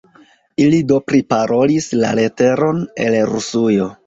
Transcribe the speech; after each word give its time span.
Ili 0.63 0.79
do 0.91 0.97
priparolis 1.09 1.91
la 2.01 2.11
leteron 2.21 2.83
el 3.07 3.21
Rusujo. 3.35 3.93